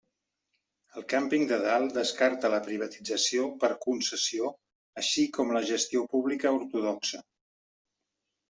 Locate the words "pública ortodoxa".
6.15-7.23